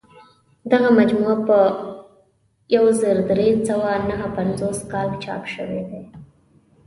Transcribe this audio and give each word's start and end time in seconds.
دغه 0.71 0.87
مجموعه 0.99 1.35
په 1.47 1.59
یو 2.75 2.85
زر 3.01 3.15
درې 3.31 3.47
سوه 3.67 3.91
نهه 4.09 4.27
پنځوس 4.37 4.79
کال 4.91 5.09
چاپ 5.23 5.43
شوې 5.53 5.81
ده. 5.89 6.01